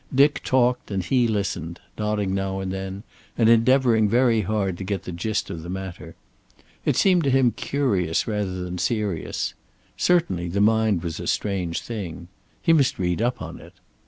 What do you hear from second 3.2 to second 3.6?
and